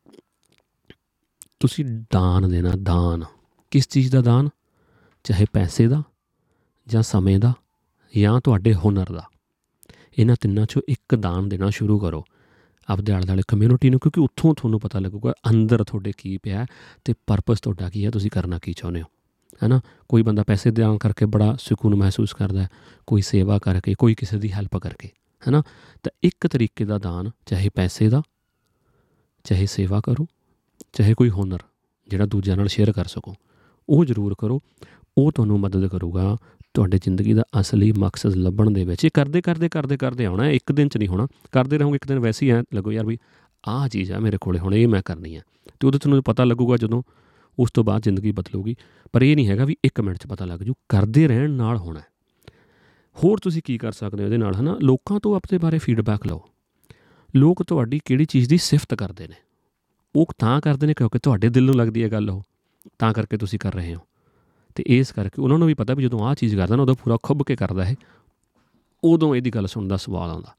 ਤੁਸੀਂ 1.59 1.85
ਦਾਨ 2.13 2.49
ਦੇਣਾ, 2.49 2.71
ਦਾਨ। 2.83 3.23
ਕਿਸ 3.71 3.87
ਚੀਜ਼ 3.87 4.11
ਦਾ 4.11 4.21
ਦਾਨ? 4.21 4.49
ਚਾਹੇ 5.23 5.45
ਪੈਸੇ 5.53 5.87
ਦਾ, 5.87 6.03
ਜਾਂ 6.87 7.03
ਸਮੇਂ 7.03 7.39
ਦਾ, 7.39 7.53
ਜਾਂ 8.17 8.41
ਤੁਹਾਡੇ 8.41 8.73
ਹੁਨਰ 8.73 9.11
ਦਾ। 9.11 9.29
ਇਹਨਾਂ 10.19 10.35
ਤਿੰਨਾਂ 10.41 10.65
ਚੋਂ 10.65 10.81
ਇੱਕ 10.89 11.15
ਦਾਨ 11.15 11.49
ਦੇਣਾ 11.49 11.69
ਸ਼ੁਰੂ 11.69 11.99
ਕਰੋ। 11.99 12.25
ਆਪਦੇ 12.89 13.13
ਆਲੇ 13.13 13.25
ਦੁਆਲੇ 13.25 13.43
ਕਮਿਊਨਿਟੀ 13.47 13.89
ਨੂੰ, 13.89 13.99
ਕਿਉਂਕਿ 13.99 14.19
ਉੱਥੋਂ 14.19 14.55
ਤੁਹਾਨੂੰ 14.55 14.79
ਪਤਾ 14.79 14.99
ਲੱਗੂਗਾ, 14.99 15.33
ਅੰਦਰ 15.49 15.83
ਤੁਹਾਡੇ 15.83 16.13
ਕੀ 16.17 16.37
ਪਿਆ 16.37 16.65
ਤੇ 17.05 17.13
ਪਰਪਸ 17.27 17.59
ਤੁਹਾਡਾ 17.61 17.89
ਕੀ 17.89 18.05
ਹੈ, 18.05 18.11
ਤੁਸੀਂ 18.11 18.31
ਕਰਨਾ 18.31 18.59
ਕੀ 18.59 18.73
ਚਾਹੁੰਦੇ 18.73 19.01
ਹੋ। 19.01 19.05
ਹੈਨਾ? 19.63 19.81
ਕੋਈ 20.09 20.21
ਬੰਦਾ 20.21 20.43
ਪੈਸੇ 20.43 20.71
ਦੇਣ 20.71 20.97
ਕਰਕੇ 20.97 21.25
ਬੜਾ 21.25 21.57
ਸਕੂਨ 21.59 21.95
ਮਹਿਸੂਸ 21.95 22.33
ਕਰਦਾ 22.33 22.63
ਹੈ, 22.63 22.69
ਕੋਈ 23.07 23.21
ਸੇਵਾ 23.21 23.59
ਕਰਕੇ, 23.59 23.95
ਕੋਈ 23.97 24.15
ਕਿਸੇ 24.15 24.37
ਦੀ 24.37 24.51
ਹੈਲਪ 24.51 24.77
ਕਰਕੇ। 24.77 25.07
ਹੈਨਾ? 25.47 25.63
ਤਾਂ 26.03 26.11
ਇੱਕ 26.23 26.47
ਤਰੀਕੇ 26.47 26.85
ਦਾ 26.85 26.97
ਦਾਨ, 26.97 27.31
ਚਾਹੇ 27.45 27.69
ਪੈਸੇ 27.75 28.09
ਦਾ, 28.09 28.21
ਚਾਹੇ 29.43 29.65
ਸੇਵਾ 29.65 30.01
ਕਰੋ। 30.03 30.27
ਚਾਹੇ 30.93 31.13
ਕੋਈ 31.13 31.29
ਹੁਨਰ 31.29 31.59
ਜਿਹੜਾ 32.07 32.25
ਦੂਜਿਆਂ 32.25 32.57
ਨਾਲ 32.57 32.67
ਸ਼ੇਅਰ 32.67 32.91
ਕਰ 32.91 33.05
ਸਕੋ, 33.05 33.35
ਉਹ 33.89 34.05
ਜ਼ਰੂਰ 34.05 34.35
ਕਰੋ। 34.37 34.61
ਉਹ 35.17 35.31
ਤੁਹਾਨੂੰ 35.31 35.59
ਮਦਦ 35.59 35.87
ਕਰੂਗਾ 35.87 36.37
ਤੁਹਾਡੇ 36.73 36.97
ਜ਼ਿੰਦਗੀ 36.97 37.33
ਦਾ 37.33 37.43
ਅਸਲੀ 37.59 37.91
ਮਕਸਦ 37.91 38.35
ਲੱਭਣ 38.35 38.71
ਦੇ 38.71 38.83
ਵਿੱਚ। 38.83 39.05
ਇਹ 39.05 39.09
ਕਰਦੇ 39.13 39.41
ਕਰਦੇ 39.41 39.69
ਕਰਦੇ 39.69 39.97
ਕਰਦੇ 39.97 40.25
ਆਉਣਾ 40.25 40.49
ਇੱਕ 40.49 40.71
ਦਿਨ 40.71 40.89
ਚ 40.89 40.97
ਨਹੀਂ 40.97 41.07
ਹੋਣਾ। 41.07 41.27
ਕਰਦੇ 41.51 41.77
ਰਹੋਗੇ 41.77 41.95
ਇੱਕ 41.95 42.07
ਦਿਨ 42.07 42.19
ਵੈਸੇ 42.19 42.45
ਹੀ 42.45 42.51
ਐ 42.51 42.61
ਲੱਗੋ 42.73 42.91
ਯਾਰ 42.91 43.05
ਵੀ 43.05 43.17
ਆਹ 43.67 43.87
ਚੀਜ਼ 43.87 44.11
ਆ 44.11 44.19
ਮੇਰੇ 44.19 44.37
ਕੋਲੇ, 44.41 44.59
ਹੁਣ 44.59 44.75
ਇਹ 44.75 44.87
ਮੈਂ 44.87 45.01
ਕਰਨੀ 45.05 45.35
ਆ 45.35 45.41
ਤੇ 45.79 45.87
ਉਹਦੇ 45.87 45.97
ਤੁਹਾਨੂੰ 45.97 46.23
ਪਤਾ 46.23 46.43
ਲੱਗੂਗਾ 46.43 46.77
ਜਦੋਂ 46.77 47.03
ਉਸ 47.59 47.71
ਤੋਂ 47.71 47.83
ਬਾਅਦ 47.83 48.01
ਜ਼ਿੰਦਗੀ 48.01 48.31
ਬਦਲੂਗੀ। 48.31 48.75
ਪਰ 49.13 49.21
ਇਹ 49.21 49.35
ਨਹੀਂ 49.35 49.47
ਹੈਗਾ 49.47 49.65
ਵੀ 49.65 49.75
1 49.85 50.01
ਮਿੰਟ 50.01 50.17
'ਚ 50.17 50.27
ਪਤਾ 50.27 50.45
ਲੱਗ 50.45 50.59
ਜੂ, 50.59 50.73
ਕਰਦੇ 50.89 51.27
ਰਹਿਣ 51.27 51.49
ਨਾਲ 51.49 51.77
ਹੋਣਾ 51.77 52.01
ਹੋਰ 53.23 53.39
ਤੁਸੀਂ 53.39 53.61
ਕੀ 53.65 53.77
ਕਰ 53.77 53.91
ਸਕਦੇ 53.91 54.23
ਹੋ 54.23 54.25
ਇਹਦੇ 54.25 54.37
ਨਾਲ, 54.37 54.55
ਹਨਾ? 54.55 54.77
ਲੋਕਾਂ 54.81 55.19
ਤੋਂ 55.19 55.35
ਆਪਣੇ 55.35 55.57
ਬਾਰੇ 55.57 55.77
ਫੀਡਬੈਕ 55.77 56.27
ਲਓ। 56.27 56.41
ਲੋਕ 57.35 57.63
ਤੁਹਾਡੀ 57.63 57.99
ਕਿਹੜੀ 58.05 58.25
ਚੀਜ਼ 58.25 58.49
ਦੀ 58.49 58.57
ਸਿਫਤ 58.57 58.95
ਕਰਦੇ 58.95 59.27
ਨੇ? 59.27 59.35
ਉਹ 60.17 60.27
ਤਾਂ 60.37 60.61
ਕਰਦੇ 60.61 60.87
ਨੇ 60.87 60.93
ਕਿਉਂਕਿ 60.93 61.19
ਤੁਹਾਡੇ 61.19 61.49
ਦਿਲ 61.49 61.63
ਨੂੰ 61.63 61.75
ਲੱਗਦੀ 61.75 62.03
ਹੈ 62.03 62.09
ਗੱਲ 62.09 62.29
ਉਹ। 62.29 62.43
ਤਾਂ 62.99 63.13
ਕਰਕੇ 63.13 63.37
ਤੁਸੀਂ 63.37 63.59
ਕਰ 63.59 63.73
ਰਹੇ 63.73 63.95
ਹੋ। 63.95 63.99
ਤੇ 64.75 64.83
ਇਸ 64.87 65.11
ਕਰਕੇ 65.11 65.41
ਉਹਨਾਂ 65.41 65.57
ਨੂੰ 65.57 65.67
ਵੀ 65.67 65.73
ਪਤਾ 65.73 65.93
ਵੀ 65.93 66.03
ਜਦੋਂ 66.03 66.19
ਆਹ 66.19 66.35
ਚੀਜ਼ 66.35 66.55
ਕਰਦਾ 66.55 66.75
ਨਾ, 66.75 66.83
ਉਦੋਂ 66.83 66.95
ਪੂਰਾ 66.95 67.17
ਖੁੱਬ 67.23 67.43
ਕੇ 67.43 67.55
ਕਰਦਾ 67.55 67.85
ਹੈ 67.85 67.95
ਉਦੋਂ 69.03 69.35
ਇਹਦੀ 69.35 69.49
ਗੱਲ 69.49 69.67
ਸੁਣਨ 69.67 69.87
ਦਾ 69.87 69.97
ਸਵਾਲ 69.97 70.29
ਆਉਂਦਾ। 70.29 70.55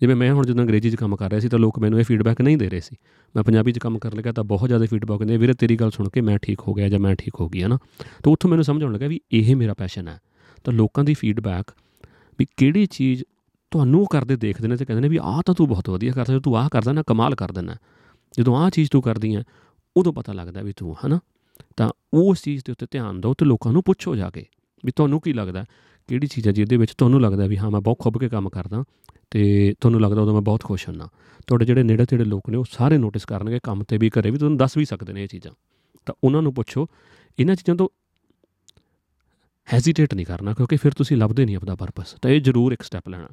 ਜਿਵੇਂ 0.00 0.16
ਮੈਂ 0.16 0.32
ਹੁਣ 0.32 0.46
ਜਦੋਂ 0.46 0.62
ਅੰਗਰੇਜ਼ੀ 0.62 0.90
'ਚ 0.90 0.94
ਕੰਮ 0.94 1.16
ਕਰ 1.16 1.30
ਰਿਹਾ 1.30 1.40
ਸੀ 1.40 1.48
ਤਾਂ 1.48 1.58
ਲੋਕ 1.58 1.78
ਮੈਨੂੰ 1.78 1.98
ਇਹ 1.98 2.04
ਫੀਡਬੈਕ 2.04 2.40
ਨਹੀਂ 2.40 2.56
ਦੇ 2.56 2.70
ਰਹੇ 2.70 2.80
ਸੀ। 2.80 2.96
ਮੈਂ 3.36 3.44
ਪੰਜਾਬੀ 3.44 3.72
'ਚ 3.72 3.78
ਕੰਮ 3.78 3.98
ਕਰਨ 3.98 4.16
ਲੱਗਾ 4.16 4.32
ਤਾਂ 4.32 4.44
ਬਹੁਤ 4.44 4.68
ਜ਼ਿਆਦਾ 4.68 4.86
ਫੀਡਬੈਕ 4.90 5.18
ਦਿੰਦੇ 5.18 5.36
ਵੀਰੇ 5.36 5.52
ਤੇਰੀ 5.52 5.76
ਗੱਲ 5.76 5.90
ਸੁਣ 5.90 6.08
ਕੇ 6.08 6.20
ਮੈਂ 6.20 6.38
ਠੀਕ 6.38 6.60
ਹੋ 6.60 6.74
ਗਿਆ 6.74 6.88
ਜਾਂ 6.88 6.98
ਮੈਂ 6.98 7.14
ਠੀਕ 7.14 7.34
ਹੋ 7.40 7.48
ਗਈ 7.48 7.62
ਹੈ 7.62 7.68
ਨਾ? 7.68 7.78
ਤਾਂ 8.24 8.32
ਉੱਥੋਂ 8.32 8.50
ਮੈਨੂੰ 8.50 8.64
ਸਮਝ 8.64 8.82
ਆਉਣ 8.82 8.92
ਲੱਗਾ 8.92 9.06
ਵੀ 9.06 9.20
ਇਹ 9.32 9.56
ਮੇਰਾ 9.56 9.74
ਪੈਸ਼ਨ 9.74 10.08
ਹੈ। 10.08 10.20
ਤਾਂ 10.64 10.72
ਲੋਕਾਂ 10.72 11.04
ਦੀ 11.04 11.14
ਫੀਡਬੈਕ 11.14 11.74
ਵੀ 12.38 12.46
ਕਿਹੜੀ 12.56 12.86
ਚੀਜ਼ 12.86 13.24
ਤੁਹਾਨੂੰ 13.70 14.06
ਕਰਦੇ 14.06 14.36
ਦੇਖਦੇ 14.36 14.68
ਨੇ 14.68 14.76
ਤੇ 14.76 14.84
ਕਹਿੰਦੇ 14.84 15.00
ਨੇ 15.02 15.08
ਵੀ 15.08 15.18
ਆਹ 15.22 15.42
ਤਾਂ 15.46 15.54
ਤੂੰ 15.54 15.68
ਬਹੁਤ 15.68 15.90
ਵਧੀਆ 15.90 16.12
ਕਰਦਾ 16.12 16.38
ਤੂੰ 16.38 16.56
ਆਹ 16.56 16.68
ਕਰਦਾ 16.68 16.92
ਨਾ, 16.92 17.02
ਕਮਾਲ 17.06 17.34
ਕਰ 17.34 17.52
ਦਿੰਦਾ। 17.52 17.76
ਜਦੋਂ 18.38 18.56
ਆਹ 18.56 18.70
ਚੀਜ਼ 18.70 18.90
ਤੂੰ 18.90 19.02
ਕਰਦੀ 19.02 19.36
ਹੈ, 19.36 19.44
ਉਦੋਂ 19.96 20.12
ਪਤਾ 20.12 20.32
ਲੱਗਦਾ 20.32 20.62
ਵੀ 20.62 20.72
ਤੂੰ, 20.76 20.96
ਹਨਾ? 21.06 21.20
ਤਾਂ 21.76 21.90
ਉਸ 22.14 22.42
ਚੀਜ਼ 22.42 22.62
ਦੇ 22.66 22.72
ਉੱਤੇ 22.72 22.86
ਧਿਆਨ 22.90 23.20
ਦਿਓ 23.20 23.34
ਤੇ 23.34 23.44
ਲੋਕਾਂ 23.44 23.72
ਨੂੰ 23.72 23.82
ਪੁੱਛੋ 23.82 24.16
ਜਾ 24.16 24.30
ਕੇ 24.30 24.46
ਵੀ 24.84 24.92
ਤੁਹਾਨੂੰ 24.96 25.20
ਕੀ 25.20 25.32
ਲੱਗਦਾ 25.32 25.64
ਕਿਹੜੀ 26.08 26.26
ਚੀਜ਼ 26.26 26.48
ਹੈ 26.48 26.52
ਜਿਹਦੇ 26.52 26.76
ਵਿੱਚ 26.76 26.94
ਤੁਹਾਨੂੰ 26.94 27.20
ਲੱਗਦਾ 27.20 27.46
ਵੀ 27.46 27.56
ਹਾਂ, 27.56 27.70
ਮੈਂ 27.70 27.80
ਬਹੁਤ 27.80 27.98
ਖੁੱਬ 27.98 28.18
ਕੇ 28.18 28.28
ਕੰਮ 28.28 28.48
ਕਰਦਾ 28.48 28.84
ਤੇ 29.30 29.74
ਤੁਹਾਨੂੰ 29.80 30.00
ਲੱਗਦਾ 30.00 30.22
ਉਦੋਂ 30.22 30.34
ਮੈਂ 30.34 30.42
ਬਹੁਤ 30.42 30.62
ਖੁਸ਼ 30.62 30.88
ਹਾਂ 30.88 31.08
ਤੁਹਾਡੇ 31.46 31.64
ਜਿਹੜੇ 31.64 31.82
ਨੇੜੇ 31.82 32.04
ਤੇੜੇ 32.04 32.24
ਲੋਕ 32.24 32.50
ਨੇ, 32.50 32.56
ਉਹ 32.56 32.64
ਸਾਰੇ 32.70 32.98
ਨੋਟਿਸ 32.98 33.24
ਕਰਨਗੇ, 33.24 33.60
ਕੰਮ 33.62 33.84
ਤੇ 33.84 33.98
ਵੀ 33.98 34.10
ਘਰੇ 34.10 34.30
ਵੀ, 34.30 34.38
ਤੁਹਾਨੂੰ 34.38 34.58
ਦੱਸ 34.58 34.76
ਵੀ 34.76 34.84
ਸਕਦੇ 34.84 35.12
ਨੇ 35.12 35.22
ਇਹ 35.22 35.28
ਚੀਜ਼ਾਂ। 35.28 35.52
ਤਾਂ 36.06 36.14
ਉਹਨਾਂ 36.24 36.42
ਨੂੰ 36.42 36.54
ਪੁੱਛੋ, 36.54 36.86
ਇਹਨਾਂ 37.38 37.56
ਚੀਜ਼ਾਂ 37.56 37.76
ਤੋਂ 37.76 37.88
ਹੈਜ਼ਿਟੇਟ 39.72 40.14
ਨਹੀਂ 40.14 40.26
ਕਰਨਾ, 40.26 40.54
ਕਿਉਂਕਿ 40.54 40.76
ਫਿਰ 40.76 40.92
ਤੁਸੀਂ 40.92 41.16
ਲੱਭਦੇ 41.16 41.44
ਨਹੀਂ 41.44 41.56
ਆਪਣਾ 41.56 41.74
ਪਰਪਸ 41.74 42.14
ਤਾਂ 42.22 42.30
ਇਹ 42.30 42.40
ਜ਼ਰੂਰ 42.40 42.72
ਇੱਕ 42.72 42.82
ਸਟੈਪ 42.82 43.08
ਲੈਣਾ। 43.08 43.28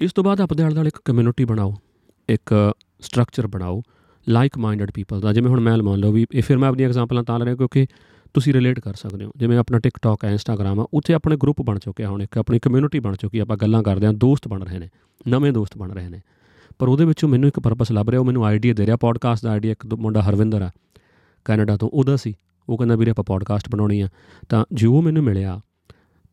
ਇਸ 0.00 0.12
ਤੋਂ 0.12 0.24
ਬਾਅਦ 0.24 0.40
ਆਪਣੇ 0.40 0.62
ਆਲੇ 0.62 0.74
ਦੁਆਲੇ 0.74 0.88
ਇੱਕ 0.88 1.00
ਕਮਿਊਨਿਟੀ 1.04 1.44
ਬਣਾਓ, 1.44 1.74
ਇੱਕ 2.28 2.72
ਸਟਰਕਚਰ 3.00 3.46
ਬਣਾਓ 3.46 3.82
ਲਾਈਕ 4.28 4.58
ਮਾਈਂਡਡ 4.58 4.90
ਪੀਪਲ 4.90 5.20
ਦਾ। 5.20 5.32
ਜਿਵੇਂ 5.32 5.50
ਹੁਣ 5.50 5.60
ਮੈਂ 5.60 5.76
ਮੰਨ 5.76 6.00
ਲਓ 6.00 6.12
ਵੀ 6.12 6.26
ਇਹ 6.34 6.42
ਫਿਰ 6.42 6.58
ਮੈਂ 6.58 6.68
ਆਪਣੀ 6.68 6.84
ਐਗਜ਼ਾਮਪਲਾਂ 6.84 7.22
ਤਾਂ 7.24 7.38
ਲੈ 7.38 7.44
ਰਿਹਾ 7.44 7.56
ਕਿਉਂਕਿ 7.56 7.86
ਤੁਸੀਂ 8.34 8.52
ਰਿਲੇਟ 8.52 8.80
ਕਰ 8.80 8.94
ਸਕਦੇ 8.94 9.24
ਹੋ। 9.24 9.30
ਜਿਵੇਂ 9.36 9.58
ਆਪਣਾ 9.58 9.78
ਟਿਕਟੌਕ 9.78 10.24
ਹੈ 10.24 10.30
ਇੰਸਟਾਗ੍ਰam 10.30 10.80
ਆ 10.80 10.86
ਉੱਥੇ 10.94 11.14
ਆਪਣੇ 11.14 11.36
ਗਰੁੱਪ 11.36 11.62
ਬਣ 11.62 11.78
ਚੁੱਕਿਆ 11.78 12.08
ਹੁਣ 12.08 12.22
ਇੱਕ, 12.22 12.38
ਆਪਣੀ 12.38 12.58
ਕਮਿਊਨਿਟੀ 12.58 12.98
ਬਣ 12.98 13.16
ਚੁੱਕੀ 13.16 13.38
ਆਪਾਂ 13.38 13.56
ਗੱਲਾਂ 13.56 13.82
ਕਰਦੇ 13.82 14.06
ਹਾਂ, 14.06 14.12
ਦੋਸਤ 14.12 14.48
ਬਣ 14.48 14.62
ਰਹੇ 14.64 14.78
ਨੇ, 14.78 14.88
ਨਵੇਂ 15.28 15.52
ਦੋਸਤ 15.52 15.78
ਬਣ 15.78 15.92
ਰਹੇ 15.92 16.08
ਨੇ। 16.08 16.20
ਪਰ 16.78 16.88
ਉਹਦੇ 16.88 17.04
ਵਿੱਚੋਂ 17.04 17.28
ਮੈਨੂੰ 17.28 17.48
ਇੱਕ 17.48 17.60
ਪਰਪਸ 17.60 17.92
ਲੱਭ 17.92 18.10
ਰਿਹਾ, 18.10 18.20
ਉਹ 18.20 18.26
ਮੈਨੂੰ 18.26 18.44
ਆਈਡੀਆ 18.44 18.74
ਦੇ 18.74 18.86
ਰਿਹਾ। 18.86 18.96
ਪੋਡਕਾਸਟ 18.96 19.44
ਦਾ 19.44 19.50
ਆਈਡੀਆ 19.50 19.72
ਇੱਕ 19.72 19.94
ਮੁੰਡਾ 19.94 20.22
ਹਰਵਿੰਦਰ 20.22 20.62
ਆ, 20.62 20.70
ਕੈਨੇਡਾ 21.44 21.76
ਤੋਂ, 21.76 21.90
ਉਹਦਾ 21.92 22.16
ਸੀ। 22.16 22.34
ਉਹ 22.68 22.78
ਕਹਿੰਦਾ, 22.78 22.96
ਵੀਰੇ 22.96 23.10
ਆਪਾਂ 23.10 23.24
ਪੋਡਕਾਸਟ 23.24 23.68
ਬਣਾਉਣੀ 23.70 24.00
ਆ। 24.00 24.08
ਤਾਂ 24.48 24.64
ਜੋ 24.72 25.02
ਮੈਨੂੰ 25.02 25.24
ਮਿਲਿਆ 25.24 25.60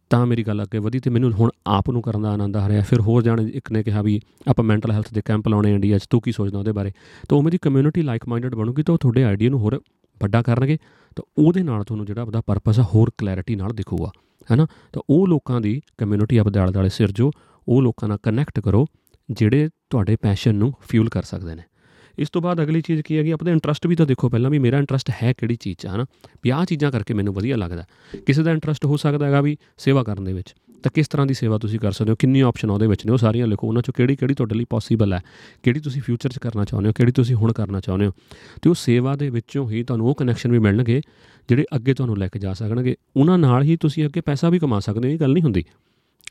ਤਾਂ 0.10 0.26
ਮੇਰੀ 0.26 0.44
ਗੱਲ 0.44 0.64
ਅੱਗੇ 0.64 0.80
ਵਧੀ 0.80 1.00
ਤੇ 1.00 1.10
ਮੈਨੂੰ 1.10 1.32
ਹੁਣ 1.32 1.50
ਆਪ 1.68 1.90
ਨੂੰ 1.90 2.02
ਕਰਨ 2.02 2.22
ਦਾ 2.22 2.32
ਆਨੰਦ 2.32 2.58
ਆ 2.58 2.68
ਰਿਹਾ। 2.70 2.82
ਫਿਰ 2.82 3.02
ਹੋਰ 3.02 3.24
ਜਾਣ 3.24 3.42
ਇੱਕ 3.42 3.72
ਨੇ 3.72 3.84
ਕਿਹਾ 3.84 4.02
ਵੀ 4.02 4.20
ਆਪਾਂ 4.48 4.66
ਮੈਂਟਲ 4.66 4.92
ਹੈਲਥ 4.92 5.14
ਦੇ 5.14 5.22
ਕੈਂਪ 5.26 5.48
ਲਾਉਣੇ 5.48 5.74
ਇੰਡੀਆ 5.74 5.98
'ਚ, 5.98 6.06
ਤੂੰ 6.10 6.22
ਕੀ 6.22 6.32
ਸੋਚਦਾ 6.32 6.60
ਉਹਦੇ 6.60 6.72
ਬਾਰੇ? 6.72 6.92
ਤਾਂ 7.30 7.38
ਉਹ 7.38 7.44
ਮੇਰੀ 7.44 7.58
ਕਮਿਊਨਿਟੀ 7.58 8.02
ਲਾਈਕ 8.02 8.28
ਮਾਈਂਡਡ 8.28 8.56
ਬਣੂਗੀ 8.56 8.84
ਤਾਂ 8.84 8.94
ਉਹ 8.94 9.00
ਤੁਹਾਡੇ 9.00 9.24
ਆਈਡੀਆ 9.24 9.50
ਨੂੰ 9.50 9.60
ਹੋਰ 9.60 9.80
ਵੱਡਾ 10.22 10.42
ਕਰਨਗੇ। 10.42 10.78
ਤਾਂ 11.16 11.24
ਉਹਦੇ 11.38 11.64
ਨਾਲ 11.64 11.84
ਤੁਹਾਨੂੰ 11.84 12.06
ਜਿਹੜਾ 12.06 12.22
ਆਪਦਾ 12.22 12.42
ਪਰਪਸ 12.42 12.80
ਆ, 12.80 12.84
ਹੋਰ 12.84 13.12
ਕਲੈਰਿਟੀ 13.18 13.56
ਨਾਲ 13.56 13.74
ਦਿਖੂਗਾ 13.74 14.12
ਹੈਨਾ 14.52 14.66
ਤਾਂ 14.94 15.02
ਉਹ 15.10 15.28
ਲੋਕਾਂ 15.28 15.62
ਦੀ 15.62 15.82
ਕਮਿਊਨਿਟੀ 15.98 16.38
ਆਪਦੇ 16.38 16.60
ਆਲੇ 16.60 16.72
ਦੁਆਲੇ 16.72 16.90
ਸਿਰਜੋ, 16.90 17.32
ਉਹ 17.68 17.82
ਲੋਕਾਂ 17.82 18.10
ਨਾਲ 18.10 18.18
ਕਨੈਕਟ 18.24 18.60
ਕਰੋ, 18.60 18.86
ਜਿਹੜੇ 19.30 19.70
ਤੁਹਾਡੇ 19.90 20.16
ਪੈਸ਼ਨ 20.16 20.56
ਨੂੰ 20.56 20.74
ਫਿਊਲ 20.82 21.10
ਕਰ 21.10 21.24
ਸਕਦੇ 21.24 21.56
ਨੇ। 21.56 21.62
ਇਸ 22.20 22.30
ਤੋਂ 22.30 22.42
ਬਾਅਦ 22.42 22.64
ਅਗਲੀ 22.64 22.82
ਚੀਜ਼ 22.82 23.02
ਕੀ 23.02 23.18
ਹੈਗੀ, 23.18 23.32
ਆਪਣੇ 23.32 23.52
ਇੰਟਰਸਟ 23.52 23.88
ਵੀ 23.88 23.96
ਤਾਂ 23.96 24.06
ਦੇਖੋ 24.06 24.30
ਪਹਿਲਾਂ 24.30 24.52
ਵੀ 24.52 24.60
ਮੇਰਾ 24.60 24.78
ਇੰਟਰਸਟ 24.78 25.12
ਹੈ 25.24 25.34
ਕਿਹੜੀ 25.34 25.56
ਚੀਜ਼ 25.56 25.78
'ਚ, 25.78 25.88
ਹਨਾ? 25.88 26.06
ਵੀ 26.44 26.50
ਆਹ 26.50 26.66
ਚੀਜ਼ਾਂ 26.66 26.92
ਕਰਕੇ 26.92 27.14
ਮੈਨੂੰ 27.14 27.34
ਵਧੀਆ 27.34 27.58
ਲੱਗਦਾ 27.58 27.86
ਕਿਸੇ 28.26 28.44
ਦਾ 28.44 28.52
ਇੰਟਰਸਟ 28.52 28.86
ਹੋ 28.86 28.98
ਸਕਦਾ 28.98 29.26
ਹੈਗਾ 29.26 29.42
ਵੀ 29.42 29.58
ਸੇਵਾ 29.78 30.04
ਕਰਨ 30.04 30.24
ਦੇ 30.24 30.34
ਵਿੱਚ। 30.34 30.56
ਤਾਂ 30.84 30.92
ਕਿਸ 30.96 31.08
ਤਰ੍ਹਾਂ 31.08 31.28
ਦੀ 31.28 31.34
ਸੇਵਾ 31.34 31.58
ਤੁਸੀਂ 31.58 31.80
ਕਰ 31.80 31.92
ਸਕਦੇ 31.92 32.12
ਹੋ? 32.12 32.16
ਕਿੰਨੀ 32.16 32.42
ਆਪਸ਼ਨ 32.42 32.70
ਉਹਦੇ 32.70 32.88
ਵਿੱਚ 32.88 33.06
ਨੇ? 33.06 33.12
ਉਹ 33.12 33.18
ਸਾਰੀਆਂ 33.18 33.48
ਲਿਖੋ। 33.48 33.68
ਉਹਨਾਂ 33.68 33.82
ਚੋਂ 33.82 33.94
ਕਿਹੜੀ 33.98 34.16
ਕਿਹੜੀ 34.16 34.34
ਤੁਹਾਡੇ 34.34 34.56
ਲਈ 34.56 34.66
ਪੋਸੀਬਲ 34.70 35.14
ਹੈ? 35.14 35.22
ਕਿਹੜੀ 35.64 35.80
ਤੁਸੀਂ 35.80 36.02
ਫਿਊਚਰ 36.02 36.30
'ਚ 36.30 36.38
ਕਰਨਾ 36.38 36.66
ਚਾਹੁੰਦੇ 36.66 36.88
ਹੋ? 36.88 36.94
ਕਿਹੜੀ 36.94 37.12
ਤੁਸੀਂ 37.12 37.36
ਹੁਣ 37.36 37.54
ਕਰਨਾ 37.54 37.80
ਚਾਹੁੰਦੇ 37.80 38.06
ਹੋ? 38.06 38.12
ਤੇ 38.62 38.70
ਉਹ 38.70 38.76
ਸੇਵਾ 38.76 39.16
ਦੇ 39.16 39.30
ਵਿੱਚੋਂ 39.30 39.70
ਹੀ 39.70 39.84
ਤੁਹਾਨੂੰ 39.84 40.08
ਉਹ 40.08 40.16
ਕਨੈਕਸ਼ਨ 40.16 40.52
ਵੀ 40.52 40.60
ਮਿਲਣਗੇ 40.60 41.02
ਜਿਹੜੇ 41.50 41.66
ਅੱਗੇ 41.76 41.94
ਤੁਹਾਨੂੰ 41.94 42.18
ਲੈ 42.18 42.28
ਕੇ 42.28 42.40
ਜਾ 42.40 42.54
ਸਕਣਗੇ। 42.54 42.96
ਉਹਨਾਂ 43.18 43.38
ਨਾਲ 43.38 43.64
ਹੀ 43.64 43.78
ਤੁਸੀਂ 43.78 44.06
ਅੱਗੇ 44.06 44.22
ਪੈਸਾ 44.22 44.50
ਵੀ 44.50 44.60
ਕਮਾ 44.60 44.80
ਸਕਦੇ 44.80 45.08
ਹੋ। 45.08 45.14
ਇਹ 45.14 45.20
ਗੱਲ 45.20 45.34
ਨਹੀਂ 45.34 45.44
ਹੁੰਦੀ। 45.44 45.66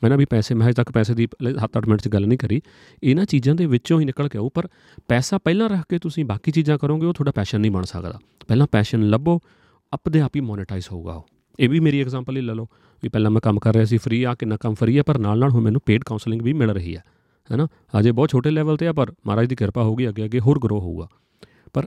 ਹੈ 0.05 0.09
ਨਾ 0.09 0.15
ਵੀ 0.15 0.25
ਪੈਸੇ, 0.25 0.55
ਮੈਂ 0.55 0.65
ਹਜੇ 0.67 0.73
ਤੱਕ 0.73 0.91
ਪੈਸੇ 0.91 1.13
ਦੀ 1.13 1.27
7-8 1.59 1.87
ਮਿੰਟ 1.87 2.01
'ਚ 2.01 2.07
ਗੱਲ 2.07 2.27
ਨਹੀਂ 2.27 2.37
ਕਰੀ। 2.37 2.61
ਇਹਨਾਂ 3.03 3.25
ਚੀਜ਼ਾਂ 3.25 3.55
ਦੇ 3.55 3.65
ਵਿੱਚੋਂ 3.65 3.99
ਹੀ 3.99 4.05
ਨਿਕਲ 4.05 4.27
ਕੇ 4.27 4.37
ਆਉ 4.37 4.49
ਪਰ 4.49 4.67
ਪੈਸਾ 5.07 5.37
ਪਹਿਲਾਂ 5.37 5.69
ਰੱਖ 5.69 5.85
ਕੇ 5.89 5.99
ਤੁਸੀਂ 5.99 6.25
ਬਾਕੀ 6.25 6.51
ਚੀਜ਼ਾਂ 6.51 6.77
ਕਰੋਗੇ, 6.77 7.05
ਉਹ 7.05 7.13
ਤੁਹਾਡਾ 7.13 7.31
ਪੈਸ਼ਨ 7.31 7.61
ਨਹੀਂ 7.61 7.71
ਬਣ 7.71 7.83
ਸਕਦਾ। 7.83 8.19
ਪਹਿਲਾਂ 8.47 8.67
ਪੈਸ਼ਨ 8.71 9.09
ਲੱਭੋ, 9.09 9.39
ਆਪਦੇ 9.93 10.21
ਆਪ 10.21 10.35
ਹੀ 10.35 10.41
ਮੋਨੇਟਾਈਜ਼ 10.41 10.85
ਹੋਊਗਾ 10.91 11.13
ਉਹ। 11.13 11.25
ਇਹ 11.59 11.69
ਵੀ 11.69 11.79
ਮੇਰੀ 11.79 12.01
ਐਗਜ਼ਾਮਪਲ 12.01 12.37
ਹੀ 12.37 12.41
ਲੈ 12.41 12.53
ਲਓ, 12.53 12.67
ਵੀ 13.03 13.09
ਪਹਿਲਾਂ 13.09 13.31
ਮੈਂ 13.31 13.41
ਕੰਮ 13.41 13.59
ਕਰ 13.59 13.73
ਰਿਹਾ 13.73 13.85
ਸੀ 13.85 13.97
ਫ੍ਰੀ 13.97 14.23
ਆ, 14.23 14.33
ਕਿੰਨਾ 14.35 14.57
ਕੰਮ 14.57 14.73
ਫ੍ਰੀ 14.73 14.97
ਆ, 14.97 15.03
ਪਰ 15.03 15.17
ਨਾਲ 15.17 15.39
ਨਾਲ 15.39 15.49
ਹੁਣ 15.49 15.61
ਮੈਨੂੰ 15.61 15.81
ਪੇਡ 15.85 16.03
ਕਾਉਂਸਲਿੰਗ 16.03 16.41
ਵੀ 16.41 16.53
ਮਿਲ 16.53 16.71
ਰਹੀ 16.71 16.95
ਹੈ 16.95 17.03
ਹੈਨਾ? 17.51 17.67
ਅਜੇ 17.99 18.11
ਬਹੁਤ 18.11 18.31
ਛੋਟੇ 18.31 18.49
ਲੈਵਲ 18.49 18.77
ਤੇ 18.77 18.87
ਆ, 18.87 18.93
ਪਰ 18.93 19.11
ਮਹਾਰਾਜ 19.27 19.47
ਦੀ 19.47 19.55
ਕਿਰਪਾ 19.55 19.83
ਹੋਊਗੀ, 19.83 20.09
ਅੱਗੇ 20.09 20.25
ਅੱਗੇ 20.25 20.39
ਹੋਰ 20.39 20.59
ਗਰੋ 20.59 20.79
ਹੋਊਗਾ। 20.79 21.07
ਪਰ 21.73 21.85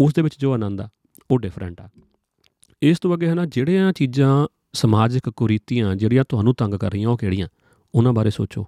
ਉਸ 0.00 0.14
ਦੇ 0.14 0.22
ਵਿੱਚ 0.22 0.34
ਜੋ 0.38 0.52
ਆਨੰਦ 0.52 0.80
ਆ, 0.80 0.88
ਉਹ 1.30 1.38
ਡਿਫਰੈਂਟ 1.38 1.80
ਆ। 1.80 1.88
ਇਸ 2.82 2.98
ਤੋਂ 2.98 3.14
ਅੱਗੇ 3.14 3.28
ਹੈ 3.28 3.34
ਨਾ 3.34 3.46
ਜਿਹੜੀਆਂ 3.46 3.92
ਚੀਜ਼ਾਂ 3.92 4.46
ਸਮਾਜਿਕ 4.72 5.30
ਕੁਰੀਤੀਆਂ 5.30 5.96
ਜਿਹੜੀਆਂ 5.96 6.24
ਤੁਹਾਨੂੰ 6.28 6.54
ਤੰਗ 6.54 6.74
ਕਰ 6.74 6.92
ਰਹੀਆਂ, 6.92 7.08
ਉਹ 7.08 7.18
ਕਿਹੜੀਆਂ? 7.18 7.48
ਉਹਨਾਂ 7.94 8.12
ਬਾਰੇ 8.12 8.30
ਸੋਚੋ, 8.30 8.62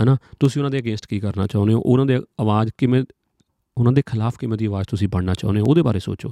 ਹੈਨਾ? 0.00 0.16
ਤੁਸੀਂ 0.40 0.60
ਉਹਨਾਂ 0.60 0.70
ਦੇ 0.70 0.78
ਅਗੇਂਸਟ 0.78 1.06
ਕੀ 1.06 1.20
ਕਰਨਾ 1.20 1.46
ਚਾਹੁੰਦੇ 1.46 1.74
ਹੋ? 1.74 1.80
ਉਹਨਾਂ 1.80 2.06
ਦੇ 2.06 2.20
ਆਵਾਜ਼ 2.40 2.70
ਕਿਵੇਂ, 2.78 3.04
ਉਹਨਾਂ 3.78 3.92
ਦੇ 3.92 4.02
ਖਿਲਾਫ 4.06 4.38
ਕਿਵੇਂ 4.38 4.58
ਦੀ 4.58 4.66
ਆਵਾਜ਼ 4.66 4.88
ਤੁਸੀਂ 4.88 5.08
ਬਣਨਾ 5.08 5.34
ਚਾਹੁੰਦੇ 5.34 5.60
ਹੋ? 5.60 5.66
ਉਹਦੇ 5.68 5.82
ਬਾਰੇ 5.82 5.98
ਸੋਚੋ। 5.98 6.30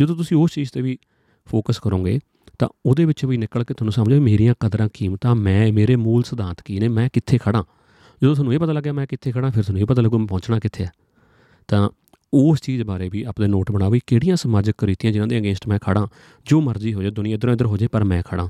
ਜਦੋਂ 0.00 0.16
ਤੁਸੀਂ 0.16 0.36
ਉਸ 0.36 0.52
ਚੀਜ਼ 0.52 0.70
ਤੇ 0.72 0.82
ਵੀ 0.82 0.98
ਫੋਕਸ 1.46 1.78
ਕਰੋਗੇ, 1.78 2.18
ਤਾਂ 2.58 2.68
ਉਹਦੇ 2.86 3.04
ਵਿੱਚ 3.04 3.24
ਵੀ 3.24 3.36
ਨਿਕਲ 3.36 3.64
ਕੇ 3.64 3.74
ਤੁਹਾਨੂੰ 3.74 3.92
ਸਮਝ 3.92 4.12
ਮੇਰੀਆਂ 4.12 4.54
ਕਦਰਾਂ 4.60 4.88
ਕੀਮਤਾਂ, 4.94 5.34
ਮੈਂ, 5.34 5.72
ਮੇਰੇ 5.72 5.96
ਮੂਲ 5.96 6.22
ਸਿਧਾਂਤ 6.22 6.62
ਕੀ 6.62 6.78
ਨੇ? 6.78 6.88
ਮੈਂ 6.88 7.08
ਕਿੱਥੇ 7.12 7.38
ਖੜਾ 7.38 7.64
ਜਦੋਂ 8.22 8.34
ਤੁਹਾਨੂੰ 8.34 8.54
ਇਹ 8.54 8.58
ਪਤਾ 8.58 8.72
ਲੱਗਿਆ, 8.72 8.92
ਮੈਂ 8.92 9.06
ਕਿੱਥੇ 9.06 9.32
ਖੜਾ 9.32 9.50
ਫਿਰ 9.50 9.62
ਤੁਹਾਨੂੰ 9.62 9.80
ਇਹ 9.80 9.86
ਪਤਾ 9.86 10.02
ਲੱਗੂ 10.02 10.18
ਮੈਂ 10.18 10.26
ਪਹੁੰਚਣਾ 10.26 10.58
ਕਿੱਥੇ 10.58 10.84
ਆ? 10.84 10.88
ਤਾਂ 11.68 11.88
ਉਸ 12.32 12.60
ਚੀਜ਼ 12.60 12.82
ਬਾਰੇ 12.82 13.08
ਵੀ 13.08 13.22
ਆਪਣੇ 13.22 13.46
ਨੋਟ 13.46 13.70
ਬਣਾਓ 13.72 13.90
ਵੀ 13.90 14.00
ਕਿਹੜੀਆਂ 14.06 14.36
ਸਮਾਜਿਕ 14.36 14.74
ਕ੍ਰਿਤੀਆਂ 14.78 15.12
ਜਿਨ੍ਹਾਂ 15.12 15.28
ਦੇ 15.28 15.38
ਅਗੇਂਸਟ 15.38 15.68
ਮੈਂ 15.68 15.78
ਖੜਾ 15.78 16.06
ਜੋ 16.46 16.60
ਮਰਜ਼ੀ 16.60 16.94
ਹੋ 16.94 17.02
ਜਾਏ 17.02 17.10
ਦੁਨੀਆ 17.10 17.34
ਇਧਰ 17.34 17.48
ਇਧਰ 17.48 17.66
ਹੋ 17.66 17.76
ਜਾਏ, 17.76 17.88
ਪਰ 17.88 18.04
ਮੈਂ 18.04 18.22
ਖੜਾ 18.22 18.48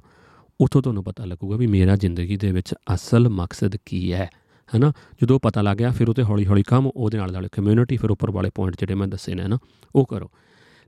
ਉੱਥੋਂ 0.60 0.82
ਤੁਹਾਨੂੰ 0.82 1.04
ਪਤਾ 1.04 1.24
ਲੱਗੂਗਾ 1.24 1.56
ਵੀ 1.56 1.66
ਮੇਰਾ 1.66 1.96
ਜ਼ਿੰਦਗੀ 1.96 2.36
ਦੇ 2.36 2.52
ਵਿੱਚ 2.52 2.74
ਅਸਲ 2.94 3.28
ਮਕਸਦ 3.28 3.76
ਕੀ 3.86 4.12
ਹੈ, 4.12 4.30
ਹੈਨਾ? 4.74 4.92
ਜਦੋਂ 5.22 5.40
ਪਤਾ 5.40 5.62
ਲੱਗ 5.62 5.76
ਗਿਆ, 5.76 5.90
ਫਿਰ 5.90 6.08
ਉਤੇ 6.08 6.22
ਹੌਲੀ 6.22 6.46
ਹੌਲੀ 6.46 6.62
ਕੰਮ, 6.62 6.90
ਉਹਦੇ 6.96 7.18
ਨਾਲ 7.18 7.32
ਨਾਲ 7.32 7.48
ਕਮਿਊਨਿਟੀ 7.48 7.96
ਫਿਰ 7.96 8.10
ਉੱਪਰ 8.10 8.30
ਵਾਲੇ 8.30 8.50
ਪੁਆਇੰਟ 8.54 8.76
ਜਿਹੜੇ 8.80 8.94
ਮੈਂ 8.94 9.08
ਦੱਸੇ 9.08 9.34
ਨੇ 9.34 9.48
ਨਾ 9.48 9.58
ਉਹ 9.94 10.06
ਕਰੋ। 10.06 10.30